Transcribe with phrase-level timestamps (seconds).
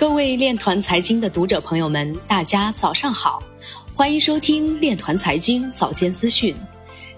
[0.00, 3.38] 各位链团财经的读者朋友们，大家早上好，
[3.92, 6.56] 欢迎收听链团财经早间资讯。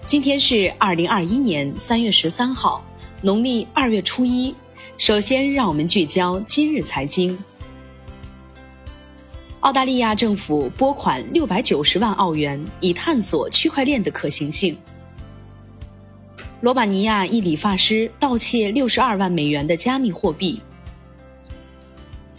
[0.05, 2.83] 今天是二零二一年三月十三号，
[3.21, 4.53] 农历二月初一。
[4.97, 7.39] 首先，让我们聚焦今日财经。
[9.61, 14.77] 澳大利亚政府拨款六百九十万澳元，以探索区块链的可行性。
[16.59, 20.61] 罗马尼亚一理发师盗窃六十二万美元的加密货币。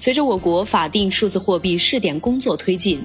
[0.05, 3.03] 随着我国法定数字货币试点工作推进，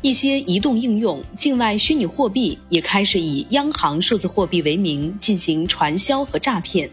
[0.00, 6.88] 一些移动应用、境外虚拟货币也开始以央行数字货币为名进行传销和诈骗，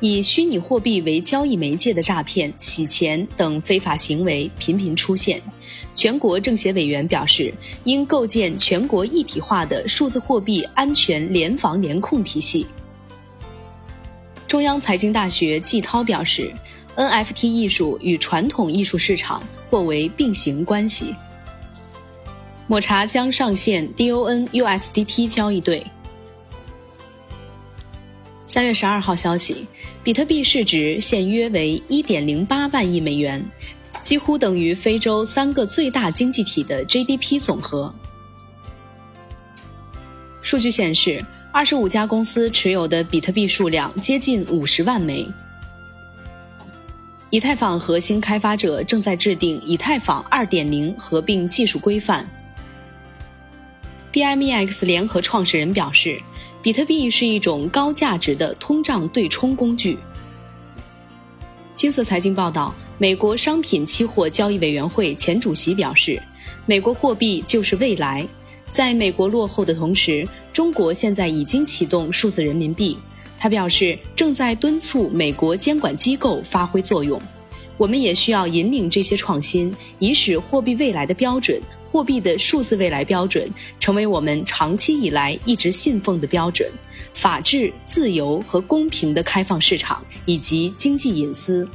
[0.00, 5.40] 以虚拟货币为交易媒介的诈骗、洗钱等非法行为频频出现。
[5.94, 7.50] 全国政协委员表示，
[7.84, 12.66] 应构建全国一体化的数字货币安全联防联控体系。
[14.46, 16.52] 中央财经大学季涛表示。
[17.04, 21.14] NFT 艺术与传统艺术市场或为并行关系。
[22.66, 25.84] 抹茶将上线 DON USDT 交易对。
[28.46, 29.66] 三月十二号消息，
[30.02, 33.44] 比特币市值现约为一点零八万亿美元，
[34.02, 37.94] 几乎等于非洲三个最大经济体的 GDP 总和。
[40.42, 45.26] 数据显示，二十五家公司持有的比特币数量接近五十万枚。
[47.30, 52.26] 以太坊核心开发者正在制定以太坊2.0合并技术规范。
[54.10, 56.18] BMEX 联合创始人表示，
[56.62, 59.98] 比特币是一种高价值的通胀对冲工具。
[61.74, 66.20] 金色财经报道，美国商品期货交易委员会前主席表示，
[66.64, 68.26] 美国货币就是未来。
[68.72, 72.96] 在美国落后的同时，中国现在已经启动数字人民币。
[73.38, 77.20] 他表示，正在敦促美国监管机构发挥作用。
[77.76, 83.48] 我们也需要引领这些创新，以使货币未来的标准——货币的数字未来标准，
[83.78, 86.68] 成为我们长期以来一直信奉的标准：
[87.14, 91.68] 法治、自由和公平的开放市场以及经济隐私。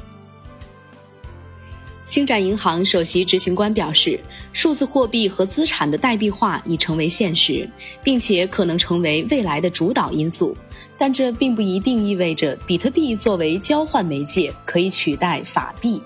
[2.05, 4.19] 星展银行首席执行官表示，
[4.51, 7.69] 数字货币和资产的代币化已成为现实，
[8.03, 10.55] 并且可能成为未来的主导因素。
[10.97, 16.01] 但这并不一定意味着比特币作为交换媒介可以取代法币。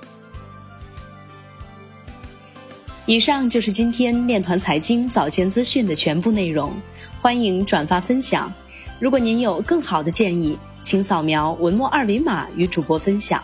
[3.08, 6.74] 以上就是今天链团财经早间资讯的全部内容，
[7.18, 8.54] 欢迎转发分享。
[9.00, 13.44] 如果您有更好的建议，请扫描文末二维码与主播分享。